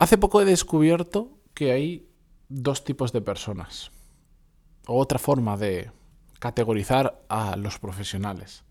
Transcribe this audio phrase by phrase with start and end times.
[0.00, 2.08] Hace poco he descubierto que hay
[2.48, 3.90] dos tipos de personas.
[4.86, 5.90] Otra forma de
[6.38, 8.64] categorizar a los profesionales.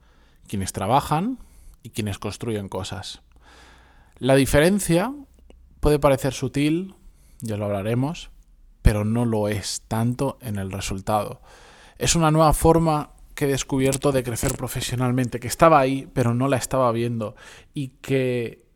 [0.48, 1.38] Quienes trabajan
[1.84, 3.22] y quienes construyen cosas.
[4.18, 5.14] La diferencia
[5.80, 6.96] puede parecer sutil,
[7.42, 8.32] ya lo hablaremos,
[8.82, 11.42] pero no lo es tanto en el resultado.
[12.00, 16.48] Es una nueva forma que he descubierto de crecer profesionalmente, que estaba ahí, pero no
[16.48, 17.36] la estaba viendo
[17.76, 18.68] y que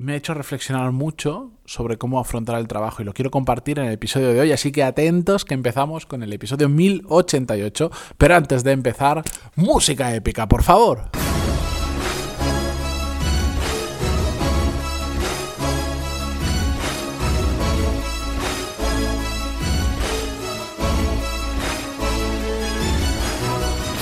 [0.00, 3.86] me ha hecho reflexionar mucho sobre cómo afrontar el trabajo y lo quiero compartir en
[3.86, 8.64] el episodio de hoy, así que atentos que empezamos con el episodio 1088, pero antes
[8.64, 9.22] de empezar,
[9.56, 11.10] música épica, por favor.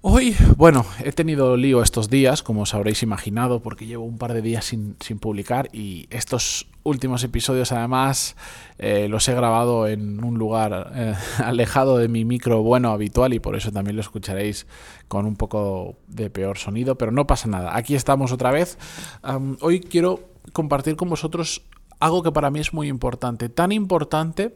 [0.00, 4.32] Hoy, bueno, he tenido lío estos días, como os habréis imaginado, porque llevo un par
[4.32, 8.36] de días sin, publicar y estos últimos episodios además
[8.78, 13.40] eh, los he grabado en un lugar eh, alejado de mi micro bueno habitual y
[13.40, 14.68] por eso también lo escucharéis
[15.08, 17.76] con un poco de peor sonido, pero no pasa nada.
[17.76, 18.78] Aquí estamos otra vez.
[19.60, 20.20] hoy quiero
[20.52, 21.62] compartir con vosotros
[21.98, 24.54] algo que para mí es muy importante, tan importante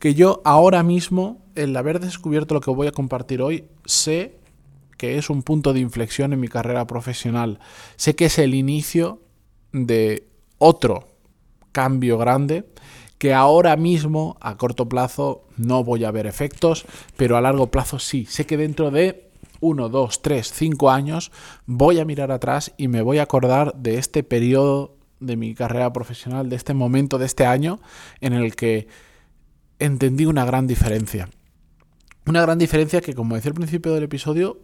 [0.00, 4.39] que yo ahora mismo, el haber descubierto lo que voy a compartir hoy, sé
[5.00, 7.58] que es un punto de inflexión en mi carrera profesional.
[7.96, 9.22] Sé que es el inicio
[9.72, 11.08] de otro
[11.72, 12.66] cambio grande
[13.16, 16.84] que ahora mismo a corto plazo no voy a ver efectos,
[17.16, 18.26] pero a largo plazo sí.
[18.26, 21.32] Sé que dentro de uno, dos, tres, cinco años
[21.64, 25.94] voy a mirar atrás y me voy a acordar de este periodo de mi carrera
[25.94, 27.80] profesional, de este momento, de este año
[28.20, 28.86] en el que
[29.78, 31.30] entendí una gran diferencia.
[32.26, 34.58] Una gran diferencia que, como decía al principio del episodio,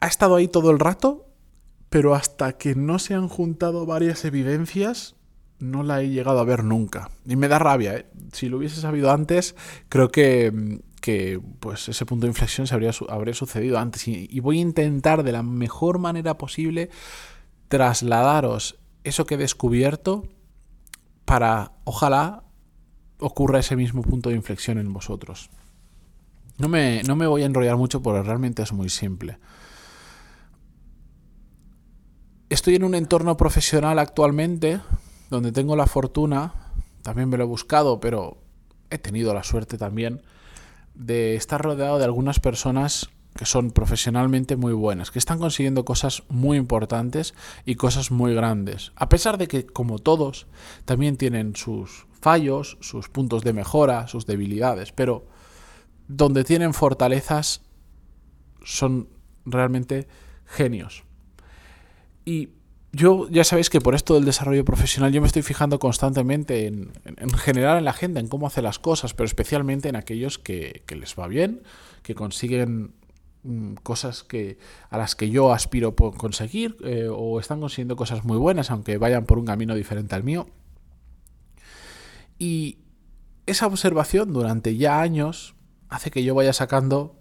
[0.00, 1.26] ha estado ahí todo el rato,
[1.88, 5.16] pero hasta que no se han juntado varias evidencias,
[5.58, 7.10] no la he llegado a ver nunca.
[7.26, 8.06] Y me da rabia, ¿eh?
[8.32, 9.56] Si lo hubiese sabido antes,
[9.88, 14.06] creo que, que pues ese punto de inflexión se habría, sucedido antes.
[14.06, 16.90] Y, y voy a intentar de la mejor manera posible
[17.68, 20.28] trasladaros eso que he descubierto
[21.24, 22.44] para, ojalá,
[23.18, 25.50] ocurra ese mismo punto de inflexión en vosotros.
[26.58, 29.38] No me, no me voy a enrollar mucho porque realmente es muy simple.
[32.50, 34.80] Estoy en un entorno profesional actualmente
[35.28, 36.54] donde tengo la fortuna,
[37.02, 38.38] también me lo he buscado, pero
[38.88, 40.22] he tenido la suerte también
[40.94, 46.22] de estar rodeado de algunas personas que son profesionalmente muy buenas, que están consiguiendo cosas
[46.30, 47.34] muy importantes
[47.66, 48.92] y cosas muy grandes.
[48.96, 50.46] A pesar de que, como todos,
[50.86, 55.26] también tienen sus fallos, sus puntos de mejora, sus debilidades, pero
[56.08, 57.60] donde tienen fortalezas
[58.64, 59.10] son
[59.44, 60.08] realmente
[60.46, 61.04] genios.
[62.28, 62.50] Y
[62.92, 66.92] yo ya sabéis que por esto del desarrollo profesional yo me estoy fijando constantemente en,
[67.38, 71.18] general en la agenda, en cómo hace las cosas, pero especialmente en aquellos que, les
[71.18, 71.62] va bien,
[72.02, 72.92] que consiguen
[73.44, 74.58] mm, cosas que
[74.90, 78.98] a las que yo aspiro por conseguir eh, o están consiguiendo cosas muy buenas aunque
[78.98, 80.50] vayan por un camino diferente al mío.
[82.38, 82.76] Y
[83.46, 85.54] esa observación durante ya años
[85.88, 87.18] hace que yo vaya sacando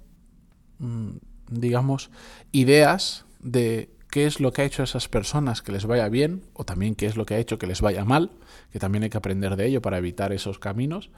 [0.79, 1.11] mm,
[1.49, 2.11] digamos
[2.51, 6.41] ideas de qué es lo que ha hecho a esas personas que les vaya bien
[6.55, 8.31] o también qué es lo que ha hecho que les vaya mal,
[8.71, 11.11] que también hay que aprender de ello para evitar esos caminos.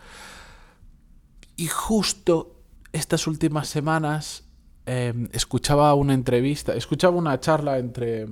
[1.55, 2.59] Y justo
[2.91, 4.43] estas últimas semanas
[4.85, 8.27] em, escuchaba una entrevista, escuchaba una charla entre,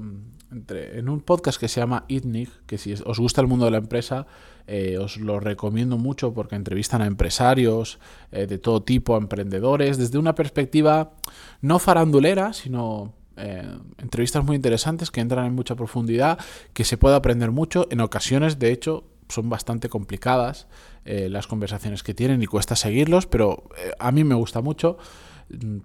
[0.51, 3.71] entre, en un podcast que se llama ITNIC, que si os gusta el mundo de
[3.71, 4.27] la empresa,
[4.67, 7.99] eh, os lo recomiendo mucho porque entrevistan a empresarios
[8.33, 11.13] eh, de todo tipo, a emprendedores, desde una perspectiva
[11.61, 13.63] no farandulera, sino eh,
[13.97, 16.39] entrevistas muy interesantes que entran en mucha profundidad,
[16.73, 17.87] que se puede aprender mucho.
[17.91, 20.67] En ocasiones, de hecho, son bastante complicadas
[21.05, 24.97] eh, las conversaciones que tienen y cuesta seguirlos, pero eh, a mí me gusta mucho.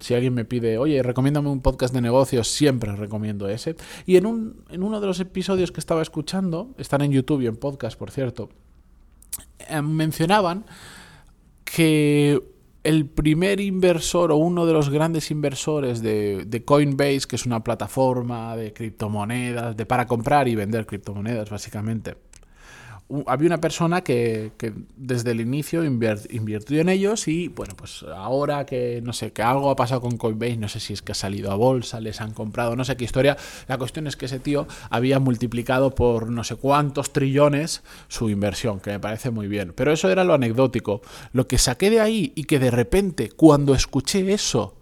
[0.01, 3.75] Si alguien me pide, oye, recomiéndame un podcast de negocios, siempre recomiendo ese.
[4.05, 7.47] Y en, un, en uno de los episodios que estaba escuchando, están en YouTube y
[7.47, 8.49] en podcast, por cierto,
[9.81, 10.65] mencionaban
[11.63, 12.52] que
[12.83, 18.55] el primer inversor o uno de los grandes inversores de, Coinbase, que es una plataforma
[18.57, 22.15] de criptomonedas, de para comprar y vender criptomonedas, básicamente.
[23.27, 24.51] Había una persona que,
[24.95, 29.69] desde el inicio invirtió en ellos y bueno, pues ahora que no sé, que algo
[29.69, 32.33] ha pasado con Coinbase, no sé si es que ha salido a bolsa, les han
[32.33, 36.43] comprado, no sé qué historia, la cuestión es que ese tío había multiplicado por no
[36.43, 41.01] sé cuántos trillones su inversión, que me parece muy bien, pero eso era lo anecdótico.
[41.33, 44.77] Lo que saqué de ahí y que de repente cuando escuché eso,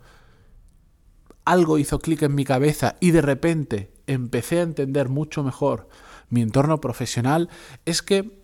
[1.44, 5.90] algo hizo clic en mi cabeza y de repente empecé a entender mucho mejor
[6.32, 7.50] mi entorno profesional
[7.86, 8.42] es que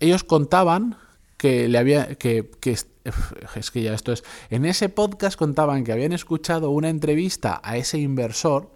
[0.00, 0.96] ellos contaban
[1.36, 6.12] que le había que, es que ya esto es en ese podcast contaban que habían
[6.12, 8.70] escuchado una entrevista a ese inversor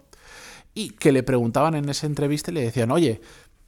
[0.75, 3.21] y que le preguntaban en esa entrevista y le decían oye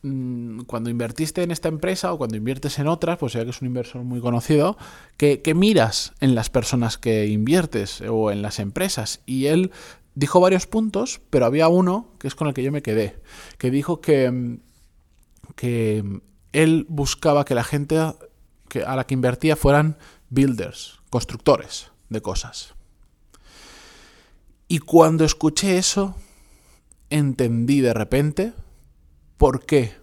[0.03, 3.61] mm, cuando invertiste en esta empresa o cuando inviertes en otras, pues ya que es
[3.61, 4.77] un inversor muy conocido,
[5.17, 9.21] que miras en las personas que inviertes o en las empresas.
[9.25, 9.71] Y él
[10.15, 13.21] Dijo varios puntos, pero había uno que es con el que yo me quedé,
[13.57, 14.59] que dijo que,
[15.55, 16.21] que
[16.51, 18.15] él buscaba que la gente a
[18.95, 19.97] la que invertía fueran
[20.29, 22.75] builders, constructores de cosas.
[24.67, 26.15] Y cuando escuché eso,
[27.09, 28.53] entendí de repente
[29.37, 29.93] por qué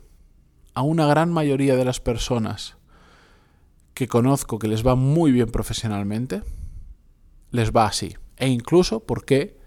[0.74, 2.76] a una gran mayoría de las personas
[3.94, 6.42] que conozco que les va muy bien profesionalmente,
[7.50, 8.16] les va así.
[8.36, 9.59] E incluso por qué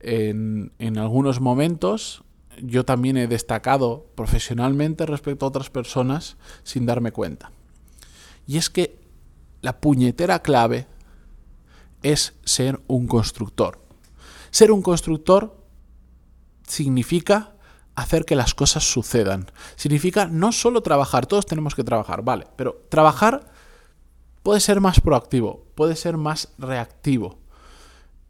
[0.00, 2.22] en, algunos momentos
[2.62, 7.52] yo también he destacado profesionalmente respecto a otras personas sin darme cuenta.
[8.46, 8.98] Y es que
[9.62, 10.86] la puñetera clave
[12.02, 13.78] es ser un constructor.
[14.50, 15.56] Ser un constructor
[16.66, 17.54] significa
[17.94, 19.46] hacer que las cosas sucedan.
[19.76, 23.52] Significa no solo trabajar, todos tenemos que trabajar, vale, pero trabajar
[24.42, 27.39] puede ser más proactivo, puede ser más reactivo.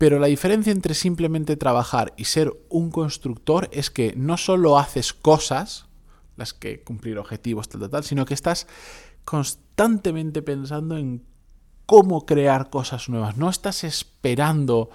[0.01, 5.13] Pero la diferencia entre simplemente trabajar y ser un constructor es que no solo haces
[5.13, 5.89] cosas,
[6.39, 8.67] las que cumplir objetivos, tal, tal, tal, sino que estás
[9.27, 11.23] constantemente pensando en
[11.85, 13.37] cómo crear cosas nuevas.
[13.37, 14.89] No estás esperando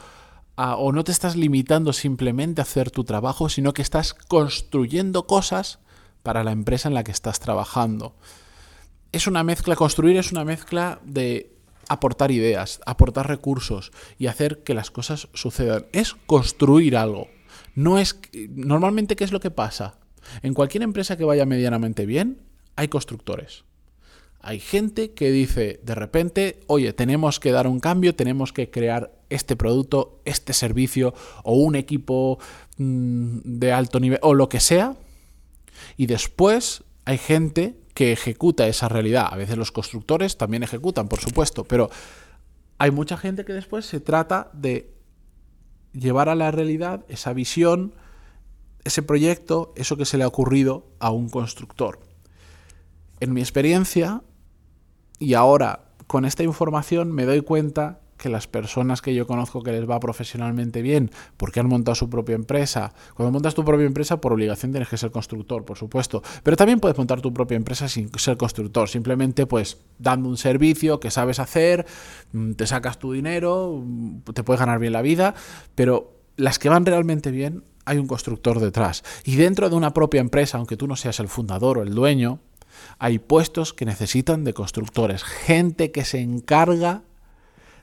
[0.56, 5.78] o no te estás limitando simplemente a hacer tu trabajo, sino que estás construyendo cosas
[6.24, 8.16] para la empresa en la que estás trabajando.
[9.12, 11.55] Es una mezcla, construir es una mezcla de
[11.90, 15.86] aportar ideas, aportar recursos y hacer que las cosas sucedan.
[15.92, 17.28] Es construir algo.
[17.76, 19.98] No es normalmente qué es lo que pasa.
[20.42, 22.40] En cualquier empresa que vaya medianamente bien,
[22.76, 23.64] hay constructores.
[24.42, 29.12] Hay gente que dice de repente, oye, tenemos que dar un cambio, tenemos que crear
[29.30, 32.38] este producto, este servicio o un equipo
[32.78, 34.96] mm, de alto nivel o lo que sea.
[35.98, 39.30] Y después hay gente que ejecuta esa realidad.
[39.32, 41.90] A veces los constructores también ejecutan, por supuesto, pero
[42.78, 44.94] hay mucha gente que después se trata de
[45.94, 47.96] llevar a la realidad esa visión,
[48.84, 52.02] ese proyecto, eso que se le ha ocurrido a un constructor.
[53.22, 54.22] En mi experiencia,
[55.18, 59.72] y ahora con esta información me doy cuenta que las personas que yo conozco que
[59.72, 64.22] les va profesionalmente bien porque han montado su propia empresa, cuando montas tu propia empresa
[64.22, 67.88] por obligación tienes que ser constructor, por supuesto, pero también puedes montar tu propia empresa
[67.88, 71.86] sin ser constructor, simplemente pues dando un servicio que sabes hacer,
[72.32, 75.36] mm, te sacas tu dinero, mm, te puedes ganar bien la vida,
[75.76, 79.04] pero las que van realmente bien hay un constructor detrás.
[79.24, 82.40] Y dentro de una propia empresa, aunque tú no seas el fundador o el dueño,
[83.00, 87.04] hay puestos que necesitan de constructores, gente que se encarga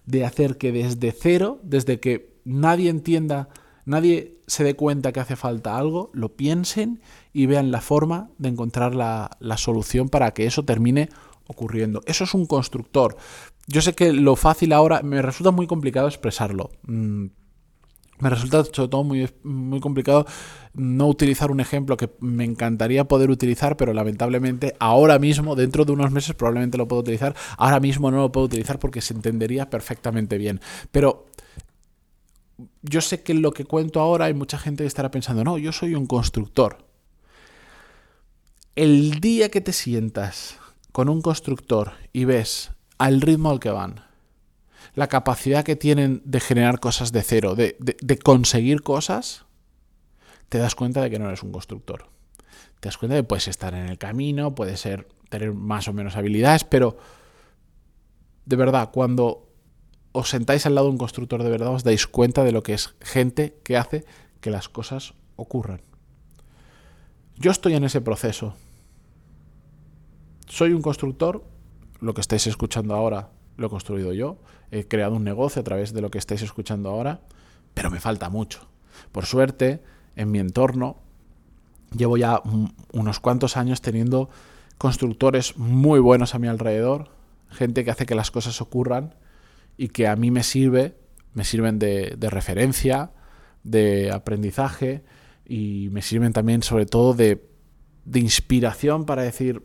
[0.06, 3.49] de hacer que desde cero, desde que nadie entienda,
[3.84, 7.00] nadie se dé cuenta que hace falta algo, lo piensen
[7.32, 11.08] y vean la forma de encontrar la, solución para que eso termine
[11.46, 12.02] ocurriendo.
[12.06, 13.16] Eso es un constructor.
[13.66, 16.70] Yo sé que lo fácil ahora me resulta muy complicado expresarlo.
[18.22, 20.26] Me resulta sobre todo muy, muy complicado
[20.74, 25.91] no utilizar un ejemplo que me encantaría poder utilizar, pero lamentablemente ahora mismo, dentro de
[25.91, 29.69] unos meses probablemente lo puedo utilizar, ahora mismo no lo puedo utilizar porque se entendería
[29.70, 30.60] perfectamente bien.
[30.93, 31.26] Pero
[32.82, 35.72] yo sé que lo que cuento ahora hay mucha gente que estará pensando, no, yo
[35.72, 36.79] soy un constructor.
[38.76, 40.58] El día que te sientas
[40.93, 44.11] con un constructor y ves al ritmo al que van,
[44.94, 47.77] la capacidad que tienen de generar cosas de cero, de,
[48.22, 49.46] conseguir cosas,
[50.48, 52.06] te das cuenta de que no eres un constructor.
[52.81, 55.93] Te das cuenta de que puedes estar en el camino, puedes ser, tener más o
[55.93, 56.96] menos habilidades, pero
[58.44, 59.48] de verdad, cuando
[60.12, 62.74] os sentáis al lado de un constructor de verdad, os dais cuenta de lo que
[62.74, 64.05] es gente que hace
[64.41, 65.81] que las cosas ocurran.
[67.36, 68.55] Yo estoy en ese proceso.
[70.48, 71.44] Soy un constructor,
[72.01, 73.31] lo que estáis escuchando ahora
[73.62, 74.36] lo he construido yo,
[74.70, 77.22] he creado un negocio a través de lo que estáis escuchando ahora,
[77.72, 78.69] pero me falta mucho.
[79.10, 79.82] Por suerte,
[80.16, 80.98] en mi entorno,
[81.96, 82.42] llevo ya
[82.92, 84.28] unos cuantos años teniendo
[84.78, 87.10] constructores muy buenos a mi alrededor,
[87.50, 89.14] gente que hace que las cosas ocurran
[89.76, 90.96] y que a mí me sirve,
[91.34, 93.12] me sirven de, de referencia,
[93.62, 95.04] de aprendizaje
[95.46, 97.48] y me sirven también sobre todo de,
[98.04, 99.62] de inspiración para decir,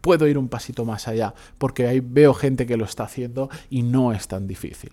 [0.00, 3.82] puedo ir un pasito más allá, porque ahí veo gente que lo está haciendo y
[3.82, 4.92] no es tan difícil.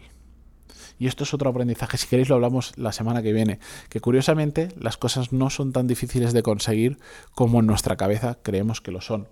[0.99, 3.59] Y esto es otro aprendizaje, si queréis lo hablamos la semana que viene,
[3.89, 6.97] que curiosamente las cosas no son tan difíciles de conseguir
[7.35, 9.27] como en nuestra cabeza creemos que lo son.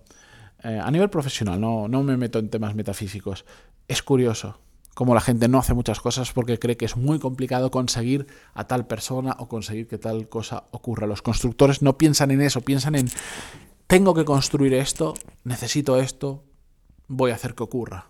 [0.64, 3.46] Eh, a nivel profesional, no, no me meto en temas metafísicos,
[3.88, 4.60] es curioso
[4.94, 8.66] cómo la gente no hace muchas cosas porque cree que es muy complicado conseguir a
[8.66, 11.06] tal persona o conseguir que tal cosa ocurra.
[11.06, 13.10] Los constructores no piensan en eso, piensan en
[13.88, 15.14] tengo que construir esto,
[15.44, 16.44] necesito esto,
[17.08, 18.10] voy a hacer que ocurra.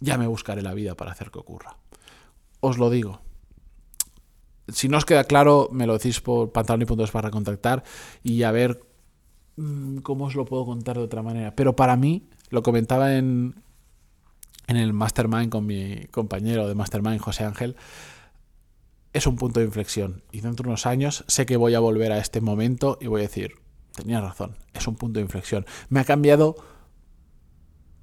[0.00, 1.76] Ya me buscaré la vida para hacer que ocurra
[2.60, 3.20] os lo digo.
[4.68, 7.84] Si no os queda claro, me lo decís por pantaloni.es para contactar
[8.22, 8.82] y a ver
[9.56, 11.54] mm, cómo os lo puedo contar de otra manera.
[11.54, 13.62] Pero para mí, lo comentaba en,
[14.66, 17.76] en el Mastermind con mi compañero de Mastermind, José Ángel,
[19.14, 20.22] es un punto de inflexión.
[20.32, 23.22] Y dentro de unos años sé que voy a volver a este momento y voy
[23.22, 23.54] a decir,
[23.98, 25.66] tenía razón, es un punto de inflexión.
[25.88, 26.56] Me ha cambiado,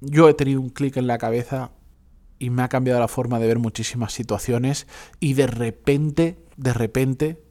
[0.00, 1.70] yo he tenido un clic en la cabeza
[2.38, 4.86] y me ha cambiado la forma de ver muchísimas situaciones
[5.20, 7.42] y de repente, de repente,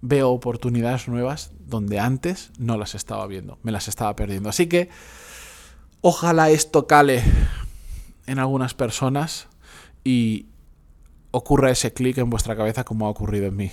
[0.00, 4.48] veo oportunidades nuevas donde antes no las estaba viendo, me las estaba perdiendo.
[4.48, 4.88] Así que
[6.00, 7.22] ojalá esto cale
[8.26, 9.48] en algunas personas
[10.04, 10.46] y
[11.30, 13.72] ocurra ese clic en vuestra cabeza como ha ocurrido en mí.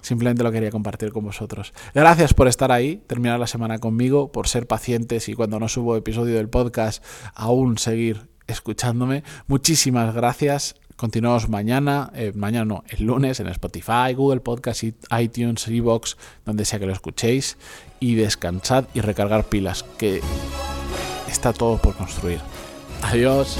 [0.00, 1.72] Simplemente lo quería compartir con vosotros.
[1.94, 5.96] Gracias por estar ahí, terminar la semana conmigo, por ser pacientes y cuando no subo
[5.96, 9.24] episodio del podcast aún seguir escuchándome.
[9.46, 10.76] Muchísimas gracias.
[10.96, 14.82] Continuamos mañana, eh, mañana no, el lunes en Spotify, Google Podcast,
[15.18, 16.16] iTunes, Evox,
[16.46, 17.58] donde sea que lo escuchéis.
[18.00, 20.20] Y descansad y recargar pilas, que
[21.28, 22.40] está todo por construir.
[23.02, 23.58] Adiós.